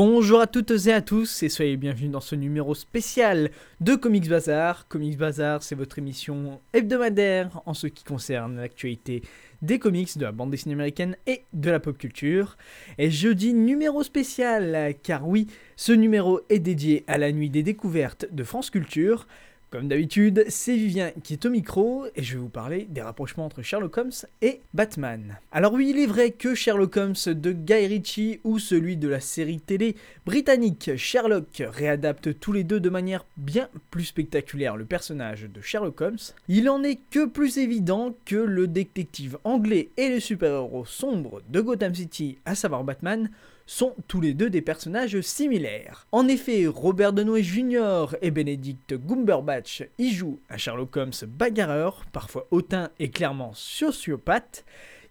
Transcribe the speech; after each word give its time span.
Bonjour 0.00 0.40
à 0.40 0.46
toutes 0.46 0.86
et 0.86 0.92
à 0.92 1.02
tous 1.02 1.42
et 1.42 1.48
soyez 1.48 1.76
bienvenus 1.76 2.12
dans 2.12 2.20
ce 2.20 2.36
numéro 2.36 2.76
spécial 2.76 3.50
de 3.80 3.96
Comics 3.96 4.28
Bazar. 4.28 4.86
Comics 4.86 5.18
Bazar, 5.18 5.60
c'est 5.64 5.74
votre 5.74 5.98
émission 5.98 6.60
hebdomadaire 6.72 7.60
en 7.66 7.74
ce 7.74 7.88
qui 7.88 8.04
concerne 8.04 8.58
l'actualité 8.58 9.22
des 9.60 9.80
comics, 9.80 10.16
de 10.16 10.22
la 10.22 10.30
bande 10.30 10.52
dessinée 10.52 10.76
américaine 10.76 11.16
et 11.26 11.42
de 11.52 11.68
la 11.68 11.80
pop 11.80 11.98
culture. 11.98 12.56
Et 12.98 13.10
je 13.10 13.28
dis 13.28 13.52
numéro 13.52 14.04
spécial 14.04 14.94
car 15.02 15.26
oui, 15.26 15.48
ce 15.74 15.90
numéro 15.90 16.42
est 16.48 16.60
dédié 16.60 17.02
à 17.08 17.18
la 17.18 17.32
nuit 17.32 17.50
des 17.50 17.64
découvertes 17.64 18.26
de 18.30 18.44
France 18.44 18.70
Culture. 18.70 19.26
Comme 19.70 19.88
d'habitude, 19.88 20.46
c'est 20.48 20.76
Vivien 20.76 21.10
qui 21.22 21.34
est 21.34 21.44
au 21.44 21.50
micro 21.50 22.06
et 22.16 22.22
je 22.22 22.34
vais 22.34 22.40
vous 22.40 22.48
parler 22.48 22.86
des 22.88 23.02
rapprochements 23.02 23.44
entre 23.44 23.60
Sherlock 23.60 23.98
Holmes 23.98 24.10
et 24.40 24.62
Batman. 24.72 25.36
Alors 25.52 25.74
oui, 25.74 25.90
il 25.90 25.98
est 25.98 26.06
vrai 26.06 26.30
que 26.30 26.54
Sherlock 26.54 26.96
Holmes 26.96 27.14
de 27.26 27.52
Guy 27.52 27.86
Ritchie 27.86 28.40
ou 28.44 28.58
celui 28.58 28.96
de 28.96 29.08
la 29.08 29.20
série 29.20 29.60
télé 29.60 29.94
britannique 30.24 30.96
Sherlock 30.96 31.62
réadaptent 31.62 32.40
tous 32.40 32.52
les 32.52 32.64
deux 32.64 32.80
de 32.80 32.88
manière 32.88 33.26
bien 33.36 33.68
plus 33.90 34.06
spectaculaire 34.06 34.74
le 34.74 34.86
personnage 34.86 35.42
de 35.42 35.60
Sherlock 35.60 36.00
Holmes, 36.00 36.16
il 36.48 36.70
en 36.70 36.82
est 36.82 36.98
que 37.10 37.26
plus 37.26 37.58
évident 37.58 38.14
que 38.24 38.36
le 38.36 38.68
détective 38.68 39.36
anglais 39.44 39.90
et 39.98 40.08
le 40.08 40.20
super-héros 40.20 40.86
sombre 40.86 41.42
de 41.50 41.60
Gotham 41.60 41.94
City, 41.94 42.38
à 42.46 42.54
savoir 42.54 42.84
Batman, 42.84 43.28
sont 43.68 43.94
tous 44.08 44.22
les 44.22 44.32
deux 44.32 44.48
des 44.48 44.62
personnages 44.62 45.20
similaires. 45.20 46.06
En 46.10 46.26
effet, 46.26 46.66
Robert 46.66 47.12
Downey 47.12 47.42
Jr. 47.42 48.06
et 48.22 48.30
Benedict 48.30 48.94
Cumberbatch 49.06 49.84
y 49.98 50.10
jouent 50.10 50.40
un 50.48 50.56
Sherlock 50.56 50.96
Holmes 50.96 51.12
bagarreur, 51.28 52.06
parfois 52.10 52.48
hautain 52.50 52.90
et 52.98 53.10
clairement 53.10 53.52
sociopathe, 53.54 54.64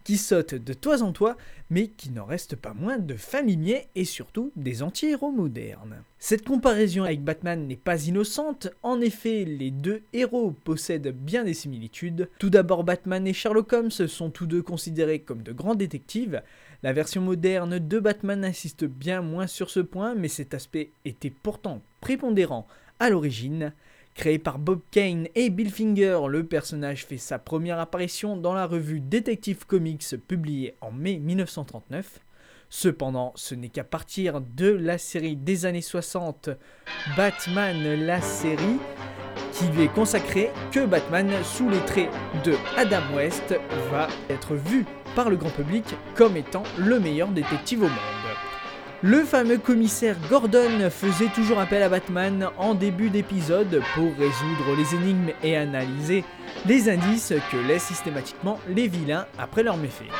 qui 0.03 0.17
saute 0.17 0.55
de 0.55 0.73
toit 0.73 1.03
en 1.03 1.11
toit, 1.11 1.37
mais 1.69 1.89
qui 1.89 2.09
n'en 2.11 2.25
reste 2.25 2.55
pas 2.55 2.73
moins 2.73 2.97
de 2.97 3.15
familiers 3.15 3.87
et 3.93 4.05
surtout 4.05 4.51
des 4.55 4.81
anti-héros 4.81 5.31
modernes. 5.31 6.01
Cette 6.17 6.47
comparaison 6.47 7.03
avec 7.03 7.23
Batman 7.23 7.67
n'est 7.67 7.75
pas 7.75 8.05
innocente, 8.05 8.69
en 8.83 9.01
effet, 9.01 9.45
les 9.45 9.69
deux 9.69 10.01
héros 10.13 10.51
possèdent 10.63 11.13
bien 11.13 11.43
des 11.43 11.53
similitudes. 11.53 12.29
Tout 12.39 12.49
d'abord, 12.49 12.85
Batman 12.85 13.27
et 13.27 13.33
Sherlock 13.33 13.71
Holmes 13.73 13.91
sont 13.91 14.29
tous 14.29 14.47
deux 14.47 14.61
considérés 14.63 15.19
comme 15.19 15.43
de 15.43 15.51
grands 15.51 15.75
détectives, 15.75 16.41
la 16.83 16.93
version 16.93 17.21
moderne 17.21 17.79
de 17.79 17.99
Batman 17.99 18.45
insiste 18.45 18.85
bien 18.85 19.21
moins 19.21 19.47
sur 19.47 19.69
ce 19.69 19.79
point, 19.79 20.13
mais 20.13 20.27
cet 20.27 20.53
aspect 20.53 20.91
était 21.05 21.31
pourtant 21.31 21.81
prépondérant 22.01 22.67
à 22.99 23.09
l'origine. 23.09 23.73
Créé 24.13 24.39
par 24.39 24.57
Bob 24.57 24.81
Kane 24.91 25.27
et 25.35 25.49
Bill 25.49 25.71
Finger, 25.71 26.21
le 26.27 26.43
personnage 26.43 27.05
fait 27.05 27.17
sa 27.17 27.37
première 27.37 27.79
apparition 27.79 28.35
dans 28.35 28.53
la 28.53 28.65
revue 28.65 28.99
Detective 28.99 29.65
Comics 29.65 30.15
publiée 30.27 30.75
en 30.81 30.91
mai 30.91 31.17
1939. 31.17 32.19
Cependant, 32.69 33.31
ce 33.35 33.55
n'est 33.55 33.69
qu'à 33.69 33.83
partir 33.83 34.41
de 34.41 34.69
la 34.69 34.97
série 34.97 35.35
des 35.35 35.65
années 35.65 35.81
60, 35.81 36.49
Batman 37.15 38.05
la 38.05 38.21
série, 38.21 38.79
qui 39.53 39.65
lui 39.67 39.83
est 39.83 39.93
consacrée, 39.93 40.51
que 40.71 40.85
Batman, 40.85 41.29
sous 41.43 41.69
les 41.69 41.83
traits 41.85 42.09
de 42.43 42.55
Adam 42.75 43.03
West, 43.15 43.55
va 43.91 44.07
être 44.29 44.55
vu 44.55 44.85
par 45.17 45.31
le 45.31 45.35
grand 45.35 45.49
public 45.49 45.83
comme 46.13 46.37
étant 46.37 46.61
le 46.77 46.99
meilleur 46.99 47.29
détective 47.29 47.79
au 47.79 47.87
monde. 47.87 48.27
Le 49.01 49.23
fameux 49.23 49.57
commissaire 49.57 50.15
Gordon 50.29 50.91
faisait 50.91 51.31
toujours 51.33 51.59
appel 51.59 51.81
à 51.81 51.89
Batman 51.89 52.49
en 52.59 52.75
début 52.75 53.09
d'épisode 53.09 53.81
pour 53.95 54.11
résoudre 54.15 54.75
les 54.77 54.93
énigmes 54.93 55.31
et 55.41 55.57
analyser 55.57 56.23
les 56.67 56.87
indices 56.87 57.33
que 57.51 57.57
laissent 57.57 57.87
systématiquement 57.87 58.59
les 58.69 58.87
vilains 58.87 59.25
après 59.39 59.63
leurs 59.63 59.77
méfaits. 59.77 60.11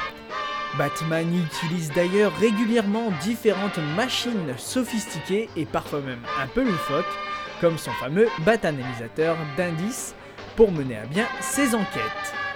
Batman 0.79 1.27
utilise 1.45 1.91
d'ailleurs 1.91 2.35
régulièrement 2.39 3.11
différentes 3.21 3.79
machines 3.95 4.55
sophistiquées 4.57 5.47
et 5.55 5.67
parfois 5.67 6.01
même 6.01 6.23
un 6.41 6.47
peu 6.47 6.63
loufoques, 6.63 7.05
comme 7.61 7.77
son 7.77 7.91
fameux 7.91 8.27
bat-analysateur 8.39 9.37
d'indices 9.57 10.15
pour 10.55 10.71
mener 10.71 10.97
à 10.97 11.05
bien 11.05 11.25
ses 11.39 11.75
enquêtes. 11.75 12.46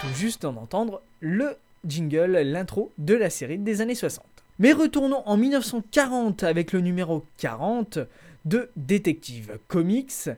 Tout 0.00 0.14
juste 0.14 0.42
d'en 0.42 0.56
entendre 0.56 1.02
le 1.20 1.56
jingle, 1.86 2.38
l'intro 2.38 2.92
de 2.98 3.14
la 3.14 3.30
série 3.30 3.58
des 3.58 3.80
années 3.80 3.94
60. 3.94 4.24
Mais 4.58 4.72
retournons 4.72 5.22
en 5.26 5.36
1940 5.36 6.42
avec 6.42 6.72
le 6.72 6.80
numéro 6.80 7.24
40 7.38 8.00
de 8.44 8.70
Detective 8.76 9.58
Comics 9.68 10.30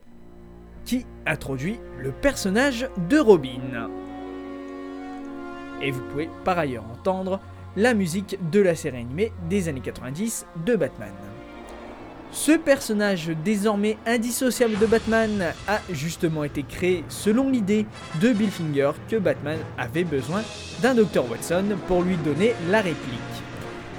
qui 0.85 1.05
introduit 1.25 1.79
le 1.99 2.11
personnage 2.11 2.87
de 3.09 3.17
Robin. 3.17 3.89
Et 5.81 5.91
vous 5.91 6.01
pouvez 6.09 6.29
par 6.45 6.59
ailleurs 6.59 6.85
entendre 6.85 7.39
la 7.75 7.93
musique 7.93 8.37
de 8.51 8.61
la 8.61 8.75
série 8.75 8.99
animée 8.99 9.31
des 9.49 9.67
années 9.67 9.81
90 9.81 10.45
de 10.65 10.75
Batman. 10.75 11.32
Ce 12.33 12.51
personnage 12.51 13.29
désormais 13.45 13.95
indissociable 14.07 14.79
de 14.79 14.87
Batman 14.87 15.53
a 15.67 15.79
justement 15.91 16.43
été 16.43 16.63
créé 16.63 17.03
selon 17.07 17.51
l'idée 17.51 17.85
de 18.19 18.33
Bill 18.33 18.49
Finger 18.49 18.91
que 19.07 19.17
Batman 19.17 19.59
avait 19.77 20.03
besoin 20.03 20.41
d'un 20.81 20.95
Dr 20.95 21.29
Watson 21.29 21.63
pour 21.87 22.01
lui 22.01 22.17
donner 22.17 22.55
la 22.71 22.81
réplique. 22.81 23.19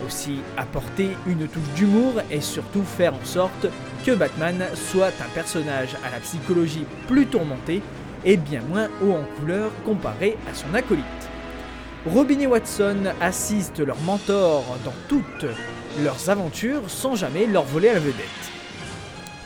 Aussi 0.05 0.41
apporter 0.56 1.11
une 1.28 1.47
touche 1.47 1.72
d'humour 1.77 2.15
et 2.28 2.41
surtout 2.41 2.83
faire 2.83 3.15
en 3.15 3.25
sorte 3.25 3.69
que 4.05 4.11
Batman 4.11 4.65
soit 4.75 5.12
un 5.21 5.33
personnage 5.33 5.95
à 6.05 6.11
la 6.11 6.19
psychologie 6.19 6.87
plus 7.06 7.27
tourmentée 7.27 7.83
et 8.25 8.37
bien 8.37 8.62
moins 8.62 8.89
haut 9.01 9.12
en 9.12 9.25
couleur 9.39 9.71
comparé 9.84 10.37
à 10.51 10.55
son 10.55 10.75
acolyte. 10.75 11.23
Robin 12.06 12.38
et 12.41 12.47
Watson 12.47 13.15
assistent 13.19 13.81
leur 13.81 13.98
mentor 14.00 14.62
dans 14.84 14.92
toutes 15.09 15.47
leurs 16.03 16.28
aventures 16.28 16.82
sans 16.88 17.15
jamais 17.15 17.47
leur 17.47 17.65
voler 17.65 17.94
la 17.94 17.98
vedette. 17.98 18.25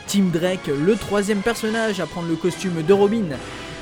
Tim 0.08 0.30
Drake, 0.32 0.66
le 0.66 0.96
troisième 0.96 1.38
personnage 1.38 2.00
à 2.00 2.06
prendre 2.06 2.28
le 2.28 2.34
costume 2.34 2.82
de 2.82 2.92
Robin, 2.92 3.26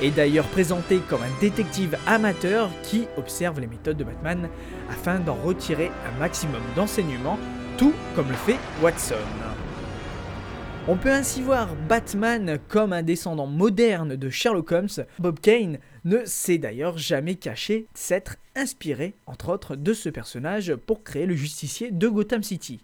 est 0.03 0.11
d'ailleurs 0.11 0.45
présenté 0.45 0.99
comme 1.09 1.23
un 1.23 1.41
détective 1.41 1.97
amateur 2.05 2.69
qui 2.83 3.07
observe 3.17 3.59
les 3.59 3.67
méthodes 3.67 3.97
de 3.97 4.03
Batman 4.03 4.47
afin 4.91 5.19
d'en 5.19 5.35
retirer 5.43 5.89
un 6.05 6.19
maximum 6.19 6.61
d'enseignements, 6.75 7.39
tout 7.79 7.93
comme 8.15 8.29
le 8.29 8.35
fait 8.35 8.59
Watson. 8.83 9.15
On 10.89 10.95
peut 10.95 11.11
ainsi 11.11 11.41
voir 11.41 11.75
Batman 11.89 12.59
comme 12.69 12.93
un 12.93 13.03
descendant 13.03 13.45
moderne 13.45 14.15
de 14.15 14.29
Sherlock 14.29 14.71
Holmes. 14.71 15.05
Bob 15.19 15.37
Kane 15.41 15.79
ne 16.05 16.23
s'est 16.23 16.59
d'ailleurs 16.59 16.97
jamais 16.97 17.35
caché 17.35 17.87
s'être 17.93 18.37
inspiré, 18.55 19.13
entre 19.25 19.49
autres, 19.49 19.75
de 19.75 19.91
ce 19.91 20.07
personnage 20.07 20.73
pour 20.75 21.03
créer 21.03 21.25
le 21.25 21.35
justicier 21.35 21.91
de 21.91 22.07
Gotham 22.07 22.41
City. 22.41 22.79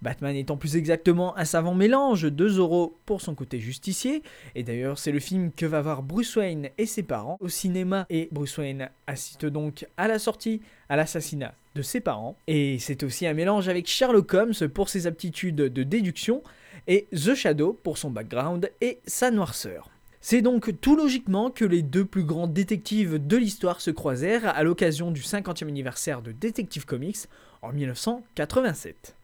Batman 0.00 0.34
étant 0.34 0.56
plus 0.56 0.76
exactement 0.76 1.36
un 1.36 1.44
savant 1.44 1.74
mélange 1.74 2.22
de 2.22 2.48
Zorro 2.48 2.96
pour 3.04 3.20
son 3.20 3.34
côté 3.34 3.60
justicier, 3.60 4.22
et 4.54 4.62
d'ailleurs 4.62 4.98
c'est 4.98 5.12
le 5.12 5.20
film 5.20 5.52
que 5.52 5.66
va 5.66 5.82
voir 5.82 6.02
Bruce 6.02 6.34
Wayne 6.36 6.70
et 6.78 6.86
ses 6.86 7.02
parents 7.02 7.36
au 7.38 7.48
cinéma, 7.48 8.06
et 8.08 8.30
Bruce 8.32 8.56
Wayne 8.56 8.88
assiste 9.06 9.44
donc 9.44 9.86
à 9.98 10.08
la 10.08 10.18
sortie 10.18 10.62
à 10.88 10.96
l'assassinat 10.96 11.54
de 11.74 11.82
ses 11.82 12.00
parents, 12.00 12.36
et 12.48 12.78
c'est 12.80 13.02
aussi 13.02 13.26
un 13.26 13.34
mélange 13.34 13.68
avec 13.68 13.86
Sherlock 13.86 14.32
Holmes 14.32 14.68
pour 14.74 14.88
ses 14.88 15.06
aptitudes 15.06 15.54
de 15.54 15.82
déduction, 15.82 16.42
et 16.86 17.06
The 17.12 17.34
Shadow 17.34 17.72
pour 17.82 17.98
son 17.98 18.10
background 18.10 18.70
et 18.80 19.00
sa 19.06 19.30
noirceur. 19.30 19.90
C'est 20.20 20.42
donc 20.42 20.80
tout 20.80 20.94
logiquement 20.94 21.50
que 21.50 21.64
les 21.64 21.82
deux 21.82 22.04
plus 22.04 22.22
grands 22.22 22.46
détectives 22.46 23.26
de 23.26 23.36
l'histoire 23.36 23.80
se 23.80 23.90
croisèrent 23.90 24.46
à 24.46 24.62
l'occasion 24.62 25.10
du 25.10 25.20
50e 25.20 25.66
anniversaire 25.66 26.22
de 26.22 26.30
Detective 26.30 26.84
Comics 26.84 27.26
en 27.60 27.72
1987. 27.72 29.16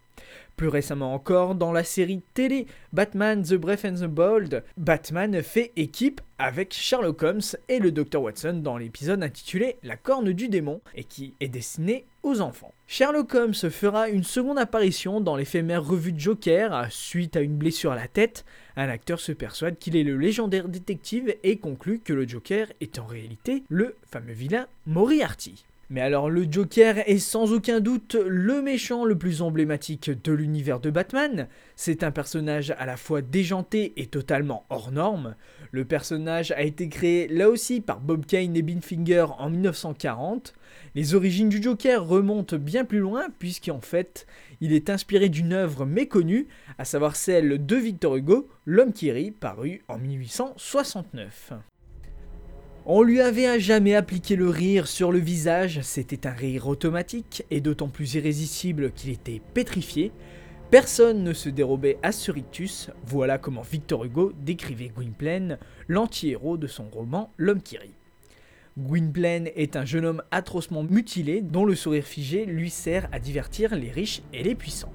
Plus 0.59 0.67
récemment 0.67 1.15
encore, 1.15 1.55
dans 1.55 1.71
la 1.71 1.85
série 1.85 2.21
télé 2.35 2.67
Batman 2.93 3.45
The 3.45 3.55
Brave 3.55 3.85
and 3.85 3.95
the 3.95 4.09
Bold, 4.09 4.65
Batman 4.77 5.41
fait 5.41 5.71
équipe 5.77 6.21
avec 6.37 6.75
Sherlock 6.75 7.23
Holmes 7.23 7.41
et 7.69 7.79
le 7.79 7.93
Dr 7.93 8.21
Watson 8.21 8.55
dans 8.55 8.77
l'épisode 8.77 9.23
intitulé 9.23 9.77
La 9.85 9.97
corne 9.97 10.33
du 10.33 10.49
démon 10.49 10.81
et 10.97 11.05
qui 11.05 11.33
est 11.39 11.47
destiné 11.47 12.07
aux 12.25 12.41
enfants. 12.41 12.75
Sherlock 12.89 13.33
Holmes 13.37 13.55
fera 13.55 14.09
une 14.09 14.25
seconde 14.25 14.59
apparition 14.59 15.21
dans 15.21 15.37
l'éphémère 15.37 15.85
revue 15.85 16.15
Joker 16.17 16.89
suite 16.91 17.37
à 17.37 17.41
une 17.41 17.57
blessure 17.57 17.93
à 17.93 17.97
la 17.97 18.09
tête. 18.09 18.45
Un 18.75 18.89
acteur 18.89 19.21
se 19.21 19.31
persuade 19.31 19.79
qu'il 19.79 19.95
est 19.95 20.03
le 20.03 20.17
légendaire 20.17 20.69
détective 20.69 21.37
et 21.45 21.59
conclut 21.59 22.01
que 22.01 22.13
le 22.13 22.27
Joker 22.27 22.67
est 22.81 22.99
en 22.99 23.07
réalité 23.07 23.63
le 23.69 23.95
fameux 24.11 24.33
vilain 24.33 24.67
Moriarty. 24.89 25.65
Mais 25.91 26.03
alors 26.03 26.29
le 26.29 26.47
Joker 26.51 26.99
est 27.09 27.19
sans 27.19 27.55
aucun 27.55 27.81
doute 27.81 28.15
le 28.15 28.61
méchant 28.61 29.07
le 29.07 29.17
plus 29.17 29.41
emblématique 29.41 30.11
de 30.23 30.33
l'univers 30.33 30.81
de 30.81 30.91
Batman. 30.91 31.49
C'est 31.77 32.03
un 32.03 32.11
personnage 32.11 32.75
à 32.79 32.85
la 32.85 32.99
fois 32.99 33.23
déjanté 33.23 33.95
et 33.97 34.07
totalement 34.07 34.67
hors 34.69 34.93
norme. 34.93 35.35
Le 35.73 35.87
personnage 35.87 36.51
a 36.53 36.63
été 36.63 36.91
créé 36.91 37.27
là 37.29 37.49
aussi 37.49 37.81
par 37.81 38.01
Bob 38.01 38.27
Kane 38.27 38.55
et 38.55 38.61
Bill 38.61 38.83
Finger 38.83 39.27
en 39.39 39.49
1940. 39.49 40.53
Les 40.95 41.15
origines 41.15 41.49
du 41.49 41.63
Joker 41.63 42.07
remontent 42.07 42.59
bien 42.59 42.85
plus 42.85 42.99
loin 42.99 43.29
puisqu'en 43.39 43.81
fait 43.81 44.27
il 44.61 44.75
est 44.75 44.91
inspiré 44.91 45.31
d'une 45.31 45.55
œuvre 45.55 45.87
méconnue, 45.87 46.49
à 46.77 46.85
savoir 46.85 47.17
celle 47.17 47.65
de 47.65 47.77
Victor 47.77 48.17
Hugo, 48.17 48.49
L'homme 48.67 48.93
qui 48.93 49.11
rit, 49.11 49.31
paru 49.31 49.81
en 49.89 49.97
1869. 49.97 51.55
On 52.91 53.03
lui 53.03 53.21
avait 53.21 53.47
à 53.47 53.59
jamais 53.59 53.95
appliqué 53.95 54.35
le 54.35 54.49
rire 54.49 54.87
sur 54.89 55.13
le 55.13 55.19
visage, 55.19 55.81
c'était 55.83 56.27
un 56.27 56.33
rire 56.33 56.69
automatique 56.69 57.45
et 57.51 57.61
d'autant 57.61 57.89
plus 57.89 58.15
irrésistible 58.15 58.93
qu'il 58.93 59.11
était 59.11 59.43
pétrifié. 59.53 60.11
Personne 60.71 61.23
ne 61.23 61.35
se 61.35 61.51
dérobait 61.51 61.99
à 62.03 62.13
ce 62.13 62.31
rictus, 62.31 62.89
voilà 63.05 63.37
comment 63.37 63.61
Victor 63.61 64.07
Hugo 64.07 64.33
décrivait 64.41 64.89
Gwynplaine, 64.89 65.59
l'anti-héros 65.87 66.57
de 66.57 66.67
son 66.67 66.89
roman 66.89 67.31
L'homme 67.37 67.61
qui 67.61 67.77
rit. 67.77 67.93
Gwynplaine 68.79 69.51
est 69.55 69.77
un 69.77 69.85
jeune 69.85 70.07
homme 70.07 70.23
atrocement 70.31 70.83
mutilé 70.83 71.43
dont 71.43 71.67
le 71.67 71.75
sourire 71.75 72.05
figé 72.05 72.47
lui 72.47 72.71
sert 72.71 73.07
à 73.13 73.19
divertir 73.19 73.75
les 73.75 73.91
riches 73.91 74.23
et 74.33 74.43
les 74.43 74.55
puissants. 74.55 74.93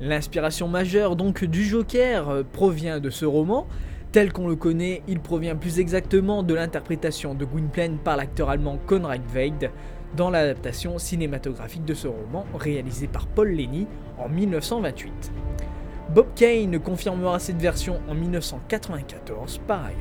L'inspiration 0.00 0.66
majeure 0.66 1.14
donc 1.14 1.44
du 1.44 1.64
Joker 1.64 2.44
provient 2.52 2.98
de 2.98 3.10
ce 3.10 3.24
roman, 3.24 3.68
Tel 4.14 4.32
qu'on 4.32 4.46
le 4.46 4.54
connaît, 4.54 5.02
il 5.08 5.18
provient 5.18 5.56
plus 5.56 5.80
exactement 5.80 6.44
de 6.44 6.54
l'interprétation 6.54 7.34
de 7.34 7.44
Gwynplaine 7.44 7.98
par 7.98 8.16
l'acteur 8.16 8.48
allemand 8.48 8.78
Conrad 8.86 9.22
Veidt 9.26 9.72
dans 10.16 10.30
l'adaptation 10.30 11.00
cinématographique 11.00 11.84
de 11.84 11.94
ce 11.94 12.06
roman 12.06 12.46
réalisé 12.56 13.08
par 13.08 13.26
Paul 13.26 13.48
Lenny 13.48 13.88
en 14.16 14.28
1928. 14.28 15.32
Bob 16.14 16.28
Kane 16.36 16.78
confirmera 16.78 17.40
cette 17.40 17.60
version 17.60 18.00
en 18.08 18.14
1994 18.14 19.58
par 19.66 19.84
ailleurs. 19.84 19.98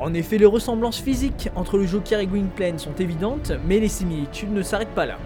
En 0.00 0.12
effet, 0.12 0.38
les 0.38 0.44
ressemblances 0.44 0.98
physiques 0.98 1.48
entre 1.54 1.78
le 1.78 1.86
Joker 1.86 2.18
et 2.18 2.26
Gwynplaine 2.26 2.80
sont 2.80 2.96
évidentes, 2.98 3.52
mais 3.68 3.78
les 3.78 3.86
similitudes 3.86 4.52
ne 4.52 4.62
s'arrêtent 4.62 4.96
pas 4.96 5.06
là. 5.06 5.18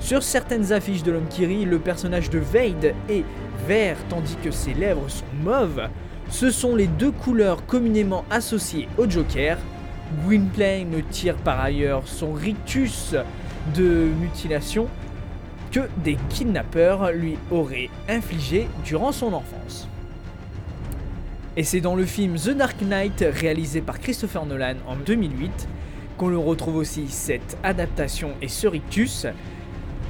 Sur 0.00 0.22
certaines 0.22 0.70
affiches 0.70 1.02
de 1.02 1.12
l'homme 1.12 1.28
qui 1.28 1.46
le 1.46 1.78
personnage 1.78 2.28
de 2.28 2.40
Vade 2.40 2.94
est 3.08 3.24
vert 3.66 3.96
tandis 4.10 4.36
que 4.44 4.50
ses 4.50 4.74
lèvres 4.74 5.08
sont 5.08 5.24
mauves, 5.42 5.88
ce 6.30 6.50
sont 6.50 6.76
les 6.76 6.86
deux 6.86 7.10
couleurs 7.10 7.66
communément 7.66 8.24
associées 8.30 8.88
au 8.96 9.08
Joker. 9.08 9.58
Gwynplaine 10.24 11.02
tire 11.10 11.36
par 11.36 11.60
ailleurs 11.60 12.02
son 12.06 12.32
rictus 12.32 13.14
de 13.74 14.08
mutilation 14.20 14.88
que 15.70 15.80
des 16.02 16.16
kidnappeurs 16.30 17.12
lui 17.12 17.36
auraient 17.50 17.90
infligé 18.08 18.68
durant 18.84 19.12
son 19.12 19.32
enfance. 19.32 19.88
Et 21.56 21.64
c'est 21.64 21.80
dans 21.80 21.94
le 21.94 22.06
film 22.06 22.36
The 22.36 22.50
Dark 22.50 22.80
Knight 22.80 23.24
réalisé 23.32 23.80
par 23.80 23.98
Christopher 24.00 24.46
Nolan 24.46 24.76
en 24.86 24.96
2008 24.96 25.68
qu'on 26.16 26.28
le 26.28 26.38
retrouve 26.38 26.76
aussi 26.76 27.08
cette 27.08 27.56
adaptation 27.62 28.30
et 28.40 28.48
ce 28.48 28.66
rictus 28.66 29.26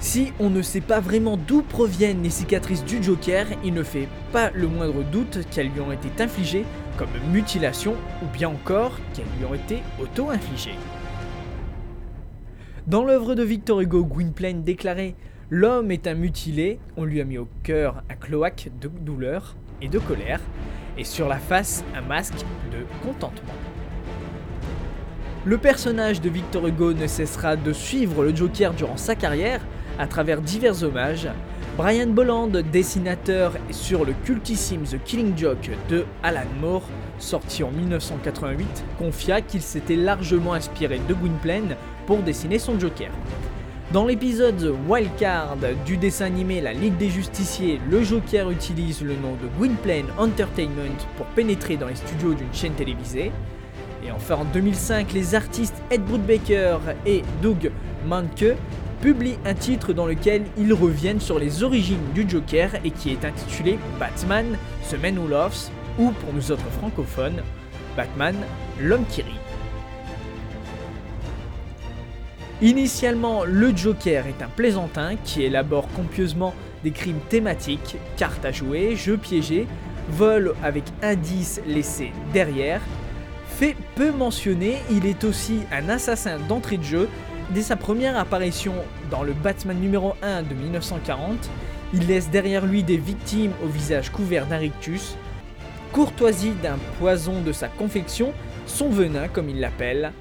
si 0.00 0.32
on 0.40 0.50
ne 0.50 0.62
sait 0.62 0.80
pas 0.80 1.00
vraiment 1.00 1.36
d'où 1.36 1.62
proviennent 1.62 2.22
les 2.22 2.30
cicatrices 2.30 2.84
du 2.84 3.02
Joker, 3.02 3.46
il 3.62 3.74
ne 3.74 3.82
fait 3.82 4.08
pas 4.32 4.50
le 4.50 4.66
moindre 4.66 5.04
doute 5.04 5.40
qu'elles 5.50 5.68
lui 5.68 5.80
ont 5.80 5.92
été 5.92 6.08
infligées 6.22 6.64
comme 6.96 7.10
mutilation 7.30 7.94
ou 8.22 8.26
bien 8.26 8.48
encore 8.48 8.98
qu'elles 9.14 9.26
lui 9.38 9.44
ont 9.44 9.54
été 9.54 9.82
auto-infligées. 10.00 10.76
Dans 12.86 13.04
l'œuvre 13.04 13.34
de 13.34 13.42
Victor 13.42 13.80
Hugo, 13.80 14.04
Gwynplaine 14.04 14.64
déclarait 14.64 15.14
L'homme 15.52 15.90
est 15.90 16.06
un 16.06 16.14
mutilé, 16.14 16.78
on 16.96 17.04
lui 17.04 17.20
a 17.20 17.24
mis 17.24 17.36
au 17.36 17.48
cœur 17.64 18.02
un 18.08 18.14
cloaque 18.14 18.70
de 18.80 18.88
douleur 18.88 19.56
et 19.82 19.88
de 19.88 19.98
colère, 19.98 20.40
et 20.96 21.02
sur 21.02 21.28
la 21.28 21.38
face 21.38 21.84
un 21.94 22.02
masque 22.02 22.44
de 22.70 22.86
contentement. 23.04 23.52
Le 25.44 25.58
personnage 25.58 26.20
de 26.20 26.28
Victor 26.28 26.68
Hugo 26.68 26.92
ne 26.92 27.06
cessera 27.06 27.56
de 27.56 27.72
suivre 27.72 28.22
le 28.22 28.34
Joker 28.34 28.74
durant 28.74 28.96
sa 28.96 29.16
carrière, 29.16 29.60
à 30.00 30.06
travers 30.06 30.40
divers 30.40 30.82
hommages. 30.82 31.28
Brian 31.76 32.08
Bolland, 32.08 32.48
dessinateur 32.48 33.52
sur 33.70 34.04
le 34.04 34.14
cultissime 34.24 34.82
The 34.82 35.02
Killing 35.04 35.36
Joke 35.36 35.70
de 35.88 36.06
Alan 36.22 36.40
Moore, 36.60 36.82
sorti 37.18 37.62
en 37.62 37.70
1988, 37.70 38.84
confia 38.98 39.42
qu'il 39.42 39.60
s'était 39.60 39.96
largement 39.96 40.54
inspiré 40.54 41.00
de 41.06 41.14
Gwynplaine 41.14 41.76
pour 42.06 42.18
dessiner 42.18 42.58
son 42.58 42.80
Joker. 42.80 43.10
Dans 43.92 44.06
l'épisode 44.06 44.74
Wildcard 44.88 45.56
du 45.84 45.96
dessin 45.96 46.26
animé 46.26 46.60
La 46.60 46.72
Ligue 46.72 46.96
des 46.96 47.10
Justiciers, 47.10 47.78
le 47.90 48.02
Joker 48.02 48.50
utilise 48.50 49.02
le 49.02 49.14
nom 49.14 49.32
de 49.32 49.48
Gwynplaine 49.58 50.06
Entertainment 50.16 50.96
pour 51.16 51.26
pénétrer 51.26 51.76
dans 51.76 51.88
les 51.88 51.96
studios 51.96 52.32
d'une 52.32 52.54
chaîne 52.54 52.72
télévisée. 52.72 53.32
Et 54.06 54.10
enfin 54.10 54.36
en 54.36 54.44
2005, 54.44 55.12
les 55.12 55.34
artistes 55.34 55.82
Ed 55.90 56.02
Brubaker 56.04 56.78
et 57.04 57.22
Doug 57.42 57.70
Manke 58.06 58.56
publie 59.00 59.38
un 59.44 59.54
titre 59.54 59.92
dans 59.92 60.06
lequel 60.06 60.44
ils 60.58 60.72
reviennent 60.72 61.20
sur 61.20 61.38
les 61.38 61.62
origines 61.62 62.12
du 62.14 62.28
Joker 62.28 62.70
et 62.84 62.90
qui 62.90 63.10
est 63.10 63.24
intitulé 63.24 63.78
Batman, 63.98 64.56
The 64.90 65.00
Man 65.00 65.18
Who 65.18 65.28
Loves, 65.28 65.70
ou 65.98 66.10
pour 66.10 66.32
nous 66.32 66.52
autres 66.52 66.70
francophones, 66.78 67.42
Batman, 67.96 68.36
l'homme 68.78 69.04
qui 69.08 69.22
rit. 69.22 69.40
Initialement, 72.62 73.44
le 73.44 73.74
Joker 73.74 74.26
est 74.26 74.42
un 74.42 74.48
plaisantin 74.48 75.16
qui 75.24 75.44
élabore 75.44 75.88
copieusement 75.96 76.54
des 76.84 76.90
crimes 76.90 77.20
thématiques, 77.30 77.96
cartes 78.16 78.44
à 78.44 78.52
jouer, 78.52 78.96
jeux 78.96 79.16
piégés, 79.16 79.66
vol 80.10 80.54
avec 80.62 80.84
indices 81.02 81.60
laissés 81.66 82.12
derrière. 82.34 82.82
Fait 83.48 83.76
peu 83.94 84.10
mentionné, 84.12 84.76
il 84.90 85.06
est 85.06 85.24
aussi 85.24 85.60
un 85.72 85.88
assassin 85.88 86.38
d'entrée 86.48 86.76
de 86.76 86.82
jeu 86.82 87.08
Dès 87.52 87.62
sa 87.62 87.74
première 87.74 88.16
apparition 88.16 88.74
dans 89.10 89.24
le 89.24 89.32
Batman 89.32 89.76
numéro 89.76 90.14
1 90.22 90.42
de 90.44 90.54
1940, 90.54 91.50
il 91.92 92.06
laisse 92.06 92.30
derrière 92.30 92.64
lui 92.64 92.84
des 92.84 92.96
victimes 92.96 93.50
au 93.64 93.66
visage 93.66 94.12
couvert 94.12 94.46
d'un 94.46 94.58
rictus, 94.58 95.16
courtoisie 95.90 96.52
d'un 96.62 96.78
poison 97.00 97.40
de 97.40 97.50
sa 97.50 97.66
confection, 97.66 98.32
son 98.66 98.88
venin 98.88 99.26
comme 99.26 99.48
il 99.48 99.58
l'appelle. 99.58 100.12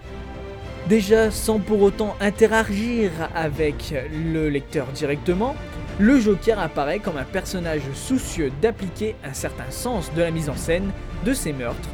Déjà 0.88 1.30
sans 1.30 1.60
pour 1.60 1.84
autant 1.84 2.16
interagir 2.20 3.12
avec 3.36 3.94
le 4.12 4.50
lecteur 4.50 4.88
directement, 4.88 5.56
le 6.00 6.20
Joker 6.20 6.58
apparaît 6.58 6.98
comme 6.98 7.18
un 7.18 7.26
personnage 7.26 7.84
soucieux 7.94 8.52
d'appliquer 8.60 9.16
un 9.24 9.34
certain 9.34 9.70
sens 9.70 10.12
de 10.16 10.22
la 10.24 10.32
mise 10.32 10.50
en 10.50 10.56
scène 10.56 10.90
de 11.26 11.34
ses 11.34 11.54
meurtres, 11.54 11.90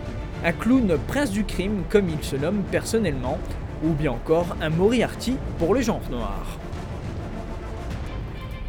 un 0.46 0.54
clown 0.54 0.98
prince 1.08 1.32
du 1.32 1.44
crime 1.44 1.84
comme 1.90 2.08
il 2.08 2.24
se 2.24 2.38
nomme 2.38 2.64
personnellement, 2.72 3.38
ou 3.84 3.90
bien 3.90 4.12
encore 4.12 4.56
un 4.62 4.70
Moriarty 4.70 5.36
pour 5.58 5.74
le 5.74 5.82
genre 5.82 6.02
noir. 6.10 6.60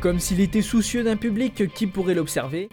Comme 0.01 0.21
s'il 0.21 0.41
était 0.41 0.63
soucieux 0.63 1.05
d'un 1.05 1.17
public 1.17 1.73
qui 1.73 1.87
pourrait 1.87 2.15
l'observer, 2.15 2.69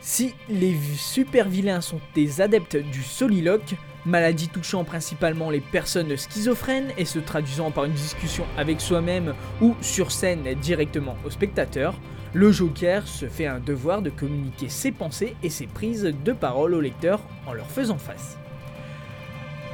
si 0.00 0.34
les 0.48 0.76
super 0.96 1.48
vilains 1.48 1.80
sont 1.80 2.00
des 2.14 2.40
adeptes 2.40 2.76
du 2.76 3.02
soliloque, 3.02 3.74
maladie 4.06 4.48
touchant 4.48 4.84
principalement 4.84 5.50
les 5.50 5.60
personnes 5.60 6.16
schizophrènes 6.16 6.92
et 6.98 7.04
se 7.04 7.18
traduisant 7.18 7.70
par 7.70 7.84
une 7.84 7.92
discussion 7.92 8.44
avec 8.56 8.80
soi-même 8.80 9.34
ou 9.60 9.74
sur 9.80 10.12
scène 10.12 10.54
directement 10.60 11.16
au 11.26 11.30
spectateur, 11.30 11.94
le 12.34 12.52
Joker 12.52 13.06
se 13.06 13.26
fait 13.26 13.46
un 13.46 13.58
devoir 13.58 14.02
de 14.02 14.10
communiquer 14.10 14.68
ses 14.68 14.92
pensées 14.92 15.34
et 15.42 15.50
ses 15.50 15.66
prises 15.66 16.12
de 16.24 16.32
parole 16.32 16.74
aux 16.74 16.80
lecteurs 16.80 17.22
en 17.46 17.52
leur 17.52 17.70
faisant 17.70 17.98
face. 17.98 18.38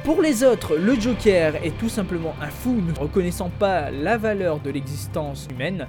Pour 0.05 0.21
les 0.21 0.43
autres, 0.43 0.75
le 0.75 0.93
Joker 0.93 1.55
est 1.65 1.75
tout 1.79 1.89
simplement 1.89 2.35
un 2.39 2.51
fou 2.51 2.73
ne 2.73 2.93
reconnaissant 2.93 3.49
pas 3.49 3.89
la 3.89 4.17
valeur 4.17 4.59
de 4.59 4.69
l'existence 4.69 5.47
humaine, 5.49 5.87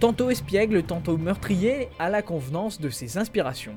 tantôt 0.00 0.30
espiègle, 0.30 0.82
tantôt 0.84 1.18
meurtrier, 1.18 1.90
à 1.98 2.08
la 2.08 2.22
convenance 2.22 2.80
de 2.80 2.88
ses 2.88 3.18
inspirations. 3.18 3.74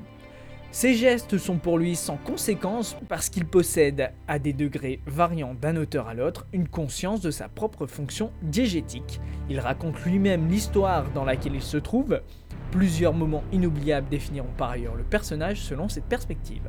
Ces 0.70 0.94
gestes 0.94 1.36
sont 1.36 1.58
pour 1.58 1.76
lui 1.76 1.94
sans 1.94 2.16
conséquence 2.16 2.96
parce 3.10 3.28
qu'il 3.28 3.44
possède, 3.44 4.12
à 4.28 4.38
des 4.38 4.54
degrés 4.54 5.00
variant 5.04 5.52
d'un 5.52 5.76
auteur 5.76 6.08
à 6.08 6.14
l'autre, 6.14 6.46
une 6.54 6.68
conscience 6.68 7.20
de 7.20 7.30
sa 7.30 7.50
propre 7.50 7.86
fonction 7.86 8.30
diégétique. 8.40 9.20
Il 9.50 9.60
raconte 9.60 10.02
lui-même 10.06 10.48
l'histoire 10.48 11.04
dans 11.10 11.26
laquelle 11.26 11.54
il 11.54 11.62
se 11.62 11.76
trouve. 11.76 12.22
Plusieurs 12.70 13.12
moments 13.12 13.44
inoubliables 13.52 14.08
définiront 14.08 14.54
par 14.56 14.70
ailleurs 14.70 14.96
le 14.96 15.04
personnage 15.04 15.60
selon 15.60 15.90
cette 15.90 16.06
perspective. 16.06 16.62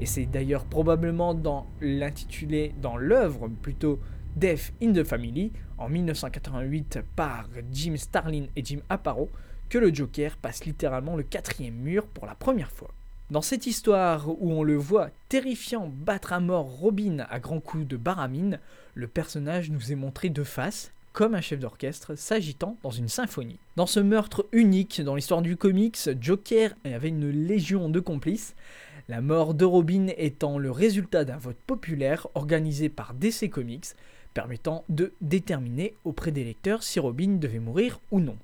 Et 0.00 0.06
c'est 0.06 0.24
d'ailleurs 0.24 0.64
probablement 0.64 1.34
dans 1.34 1.66
l'intitulé, 1.82 2.74
dans 2.80 2.96
l'œuvre 2.96 3.48
plutôt 3.48 4.00
Death 4.34 4.72
in 4.82 4.94
the 4.94 5.04
Family, 5.04 5.52
en 5.76 5.90
1988 5.90 7.00
par 7.14 7.46
Jim 7.70 7.96
Starlin 7.96 8.46
et 8.56 8.64
Jim 8.64 8.80
Aparo, 8.88 9.28
que 9.68 9.76
le 9.76 9.94
Joker 9.94 10.38
passe 10.38 10.64
littéralement 10.64 11.16
le 11.16 11.22
quatrième 11.22 11.74
mur 11.74 12.06
pour 12.06 12.24
la 12.24 12.34
première 12.34 12.70
fois. 12.70 12.90
Dans 13.30 13.42
cette 13.42 13.66
histoire 13.66 14.28
où 14.28 14.50
on 14.52 14.62
le 14.62 14.76
voit 14.76 15.10
terrifiant 15.28 15.92
battre 15.94 16.32
à 16.32 16.40
mort 16.40 16.66
Robin 16.66 17.26
à 17.28 17.38
grands 17.38 17.60
coups 17.60 17.86
de 17.86 17.98
baramine, 17.98 18.58
le 18.94 19.06
personnage 19.06 19.70
nous 19.70 19.92
est 19.92 19.96
montré 19.96 20.30
de 20.30 20.42
face, 20.42 20.92
comme 21.12 21.34
un 21.34 21.40
chef 21.40 21.60
d'orchestre 21.60 22.14
s'agitant 22.14 22.76
dans 22.82 22.90
une 22.90 23.08
symphonie. 23.08 23.58
Dans 23.76 23.86
ce 23.86 24.00
meurtre 24.00 24.46
unique 24.52 25.00
dans 25.02 25.14
l'histoire 25.14 25.42
du 25.42 25.56
comics, 25.56 25.98
Joker 26.20 26.72
avait 26.84 27.08
une 27.08 27.30
légion 27.30 27.88
de 27.88 28.00
complices, 28.00 28.54
la 29.10 29.20
mort 29.20 29.54
de 29.54 29.64
Robin 29.64 30.06
étant 30.16 30.56
le 30.56 30.70
résultat 30.70 31.24
d'un 31.24 31.36
vote 31.36 31.58
populaire 31.66 32.28
organisé 32.34 32.88
par 32.88 33.12
DC 33.12 33.50
Comics, 33.50 33.88
permettant 34.34 34.84
de 34.88 35.12
déterminer 35.20 35.94
auprès 36.04 36.30
des 36.30 36.44
lecteurs 36.44 36.84
si 36.84 37.00
Robin 37.00 37.36
devait 37.40 37.58
mourir 37.58 37.98
ou 38.12 38.20
non. 38.20 38.36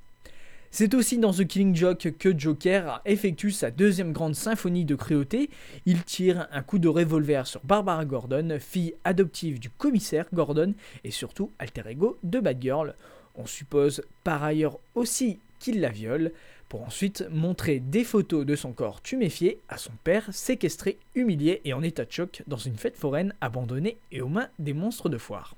C'est 0.73 0.95
aussi 0.95 1.19
dans 1.19 1.33
The 1.33 1.47
Killing 1.47 1.77
Joke 1.77 2.15
que 2.19 2.37
Joker 2.37 3.01
effectue 3.07 3.53
sa 3.53 3.71
deuxième 3.71 4.13
grande 4.13 4.35
symphonie 4.35 4.85
de 4.85 4.97
cruauté. 4.97 5.51
Il 5.87 6.03
tire 6.03 6.49
un 6.51 6.63
coup 6.63 6.81
de 6.81 6.89
revolver 6.89 7.47
sur 7.47 7.61
Barbara 7.63 8.05
Gordon, 8.05 8.59
fille 8.59 8.95
adoptive 9.05 9.61
du 9.61 9.71
commissaire 9.71 10.27
Gordon 10.35 10.75
et 11.05 11.13
surtout 11.13 11.53
alter 11.61 11.89
ego 11.89 12.19
de 12.25 12.41
Batgirl. 12.41 12.97
On 13.37 13.47
suppose 13.47 14.03
par 14.25 14.43
ailleurs 14.43 14.81
aussi 14.97 15.39
qu'il 15.61 15.81
la 15.81 15.91
viole, 15.91 16.33
pour 16.69 16.83
ensuite 16.83 17.27
montrer 17.31 17.81
des 17.81 18.05
photos 18.05 18.45
de 18.45 18.57
son 18.57 18.73
corps 18.73 19.01
tuméfié 19.01 19.61
à 19.69 19.79
son 19.79 19.93
père, 20.05 20.29
séquestré, 20.33 20.99
humilié 21.15 21.61
et 21.65 21.73
en 21.73 21.83
état 21.83 22.05
de 22.05 22.13
choc 22.13 22.43
dans 22.47 22.57
une 22.57 22.77
fête 22.77 22.97
foraine 22.97 23.35
abandonnée 23.41 23.99
et 24.13 24.21
aux 24.21 24.29
mains 24.29 24.49
des 24.59 24.73
monstres 24.73 25.09
de 25.09 25.19
foire. 25.19 25.55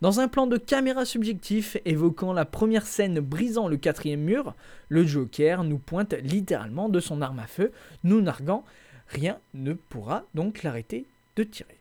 Dans 0.00 0.20
un 0.20 0.28
plan 0.28 0.46
de 0.46 0.56
caméra 0.56 1.04
subjectif 1.04 1.76
évoquant 1.84 2.32
la 2.32 2.46
première 2.46 2.86
scène 2.86 3.20
brisant 3.20 3.68
le 3.68 3.76
quatrième 3.76 4.22
mur, 4.22 4.54
le 4.88 5.04
Joker 5.04 5.62
nous 5.62 5.78
pointe 5.78 6.14
littéralement 6.22 6.88
de 6.88 7.00
son 7.00 7.20
arme 7.20 7.38
à 7.38 7.46
feu, 7.46 7.72
nous 8.04 8.20
narguant 8.20 8.64
Rien 9.08 9.38
ne 9.54 9.72
pourra 9.72 10.24
donc 10.34 10.62
l'arrêter 10.62 11.04
de 11.36 11.42
tirer. 11.42 11.79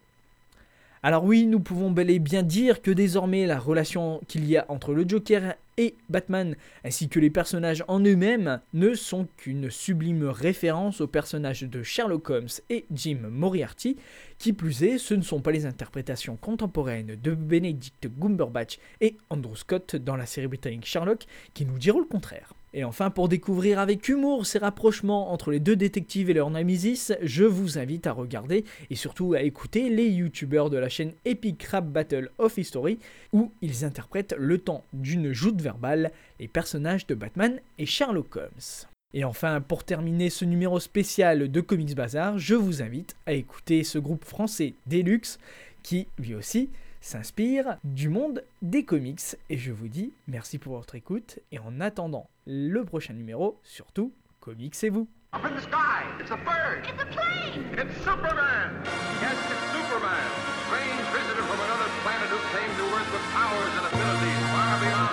Alors 1.02 1.24
oui, 1.24 1.46
nous 1.46 1.62
pouvons 1.62 1.92
bel 1.92 2.10
et 2.10 2.20
bien 2.20 2.44
dire 2.44 2.82
que 2.82 2.92
désormais 2.92 3.46
la 3.46 3.58
relation 3.58 4.20
qu'il 4.28 4.46
y 4.46 4.58
a 4.58 4.66
entre 4.68 4.94
le 4.94 5.08
Joker 5.08 5.56
et 5.78 5.96
Batman, 6.10 6.58
ainsi 6.84 7.08
que 7.08 7.22
les 7.22 7.30
personnages 7.30 7.86
en 7.88 8.02
eux-mêmes, 8.02 8.60
ne 8.74 8.94
sont 8.94 9.26
qu'une 9.38 9.70
sublime 9.70 10.26
référence 10.26 11.00
aux 11.00 11.08
personnages 11.08 11.62
de 11.62 11.84
Sherlock 11.84 12.30
Holmes 12.30 12.50
et 12.70 12.86
Jim 12.92 13.20
Moriarty. 13.32 13.96
Qui 14.40 14.52
plus 14.52 14.84
est, 14.84 14.98
ce 14.98 15.14
ne 15.14 15.22
sont 15.22 15.40
pas 15.40 15.52
les 15.52 15.66
interprétations 15.66 16.36
contemporaines 16.36 17.16
de 17.16 17.34
Benedict 17.34 18.10
Cumberbatch 18.20 18.78
et 19.00 19.16
Andrew 19.30 19.56
Scott 19.56 19.96
dans 19.96 20.18
la 20.18 20.26
série 20.26 20.48
britannique 20.48 20.86
Sherlock 20.86 21.26
qui 21.54 21.66
nous 21.66 21.78
diront 21.78 22.00
le 22.00 22.06
contraire. 22.08 22.54
Et 22.74 22.84
enfin, 22.84 23.10
pour 23.10 23.30
découvrir 23.30 23.80
avec 23.80 24.08
humour 24.10 24.46
ces 24.46 24.60
rapprochements 24.60 25.32
entre 25.32 25.50
les 25.50 25.60
deux 25.60 25.76
détectives 25.76 26.30
et 26.30 26.34
leur 26.34 26.52
nemesis, 26.52 27.14
je 27.22 27.44
vous 27.44 27.80
invite 27.80 28.06
à 28.06 28.12
regarder 28.12 28.64
et 28.90 28.96
surtout 28.96 29.34
à 29.34 29.42
écouter 29.42 29.90
les 29.90 30.08
youtubeurs 30.08 30.70
de 30.70 30.78
la 30.78 30.90
chaîne 30.90 31.14
Epic 31.26 31.64
Rap 31.64 31.88
Battle 31.88 32.30
of 32.38 32.58
History, 32.58 33.00
où 33.34 33.52
ils 33.62 33.86
interprètent 33.86 34.36
le 34.38 34.60
temps 34.60 34.84
d'une 34.94 35.34
joute 35.34 35.62
verbale 35.62 36.12
les 36.40 36.48
personnages 36.48 37.08
de 37.08 37.16
Batman 37.16 37.60
et 37.80 37.86
Sherlock 37.88 38.36
Holmes. 38.36 38.86
Et 39.16 39.24
enfin, 39.24 39.60
pour 39.62 39.84
terminer 39.84 40.30
ce 40.30 40.46
numéro 40.46 40.80
spécial 40.80 41.52
de 41.52 41.62
Comics 41.62 41.96
Bazar, 41.96 42.38
je 42.38 42.54
vous 42.54 42.84
invite 42.84 43.16
à 43.26 43.34
écouter 43.34 43.84
ce 43.84 43.98
groupe 43.98 44.24
français 44.24 44.76
Deluxe 44.86 45.40
qui, 45.82 46.08
lui 46.20 46.36
aussi, 46.36 46.70
s'inspire 47.02 47.78
du 47.84 48.10
monde 48.10 48.44
des 48.62 48.84
comics. 48.84 49.36
Et 49.50 49.58
je 49.58 49.72
vous 49.72 49.88
dis 49.88 50.14
merci 50.28 50.58
pour 50.58 50.78
votre 50.78 50.96
écoute. 50.96 51.40
Et 51.52 51.60
en 51.60 51.80
attendant 51.82 52.30
le 52.46 52.84
prochain 52.84 53.14
numéro, 53.14 53.60
surtout, 53.64 54.14
comicsez-vous. 54.40 55.08
Up 55.32 55.46
in 55.46 55.56
the 55.56 55.62
sky, 55.62 56.06
it's 56.20 56.32
a 56.32 56.38
bird. 56.38 56.82
It's 56.90 57.02
a 57.02 57.06
plane. 57.06 57.62
It's 57.78 57.94
Superman. 58.02 58.82
Yes, 59.22 59.38
it's 59.46 59.66
Superman. 59.78 60.26
Strange 60.66 61.06
visitor 61.14 61.44
from 61.46 61.60
another 61.70 61.90
planet 62.02 62.30
who 62.34 62.40
came 62.50 62.72
to 62.78 62.86
Earth 62.98 63.12
with 63.14 63.26
powers 63.30 63.74
and 63.78 63.86
abilities 63.94 64.42
far 64.50 64.74
beyond 64.82 65.09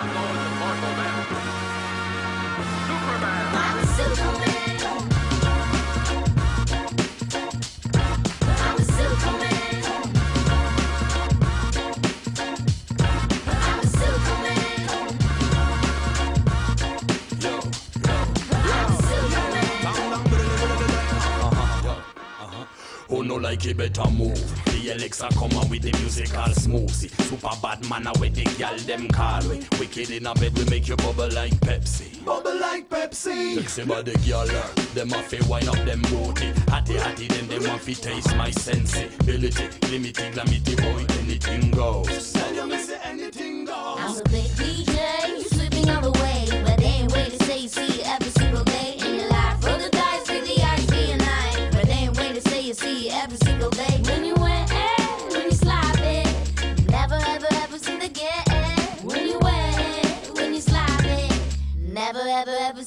like 23.57 23.65
it 23.65 23.77
better 23.77 24.09
move? 24.11 24.65
The 24.65 24.91
Alexa 24.93 25.29
come 25.33 25.51
on 25.57 25.69
with 25.69 25.81
the 25.81 25.91
musical 25.99 26.53
smoothie. 26.53 27.09
Super 27.23 27.55
bad 27.61 27.89
man 27.89 28.05
with 28.19 28.35
the 28.35 28.43
gal 28.57 28.77
them 28.77 29.07
call 29.07 29.41
we. 29.49 29.59
Wicked 29.79 30.11
in 30.11 30.27
a 30.27 30.33
bed 30.35 30.55
we 30.57 30.65
make 30.65 30.87
you 30.87 30.95
bubble 30.97 31.29
like 31.29 31.55
Pepsi. 31.61 32.23
Bubble 32.23 32.59
like 32.59 32.89
Pepsi. 32.89 33.55
Sexy 33.55 33.85
body 33.85 34.13
girl, 34.27 34.41
uh, 34.41 34.67
them 34.93 35.11
a 35.13 35.23
fi 35.23 35.39
wine 35.49 35.67
up 35.67 35.83
them 35.85 36.01
booty. 36.03 36.53
Hattie 36.69 36.95
hattie 36.95 37.27
then 37.27 37.47
them 37.47 37.63
want 37.67 37.81
fi 37.81 37.93
taste 37.93 38.35
my 38.35 38.51
sensibility. 38.51 39.67
Limity 39.89 40.33
glamity 40.33 40.75
boy 40.75 41.05
anything 41.19 41.71
goes. 41.71 42.33
Tell 42.33 42.53
you 42.53 42.67
me 42.67 42.77
say 42.77 42.99
anything 43.03 43.65
goes. 43.65 43.97
I'm 43.99 44.17
a 44.17 44.23
big 44.29 44.51
DJ, 44.51 45.43
sweeping 45.53 45.89
all 45.89 46.01
the 46.01 46.11
way. 46.21 46.45
But 46.63 46.77
they 46.77 46.85
ain't 46.85 47.11
way 47.11 47.29
to 47.29 47.43
say 47.45 47.59
you 47.59 47.69
see 47.69 48.01
it 48.01 48.07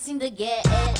seem 0.00 0.18
to 0.18 0.30
get 0.30 0.64
it. 0.64 0.99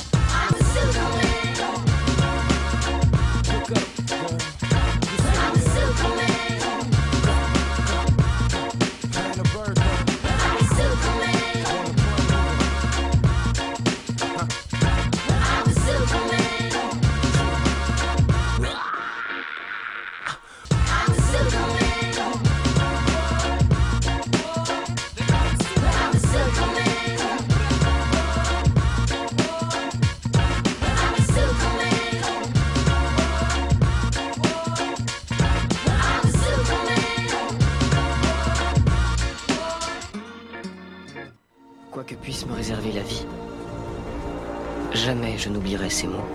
Ces 45.91 46.07
mots. 46.07 46.29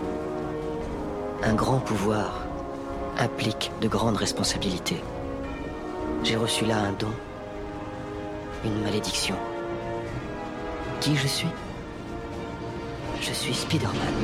Un 1.42 1.54
grand 1.54 1.78
pouvoir 1.78 2.44
implique 3.18 3.72
de 3.80 3.88
grandes 3.88 4.16
responsabilités. 4.16 5.02
J'ai 6.22 6.36
reçu 6.36 6.66
là 6.66 6.78
un 6.78 6.92
don, 6.92 7.12
une 8.64 8.82
malédiction. 8.82 9.36
Qui 11.00 11.16
je 11.16 11.26
suis? 11.26 11.48
Je 13.20 13.32
suis 13.32 13.54
Spider-Man. 13.54 14.14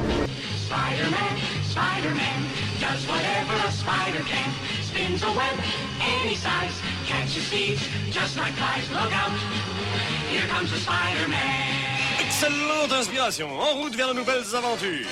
Spider-Man, 0.66 1.34
Spider-Man, 1.70 2.40
does 2.80 3.06
whatever 3.08 3.56
a 3.66 3.72
spider 3.72 4.24
can. 4.24 4.50
Spins 4.82 5.22
a 5.22 5.32
web 5.32 5.56
any 6.00 6.34
size, 6.34 6.76
catches 7.06 7.48
thieves 7.48 7.82
just 8.10 8.36
like 8.36 8.52
flies. 8.52 8.88
Look 8.90 9.12
out, 9.12 9.32
here 10.30 10.46
comes 10.48 10.70
the 10.70 10.78
Spider-Man. 10.78 11.81
Excellente 12.42 12.90
inspiration. 12.90 13.48
En 13.60 13.76
route 13.76 13.94
vers 13.94 14.08
de 14.08 14.14
nouvelles 14.14 14.56
aventures. 14.56 15.06